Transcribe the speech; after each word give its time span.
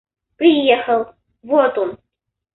Приехал, 0.35 1.13
вот 1.43 1.77
он. 1.77 1.97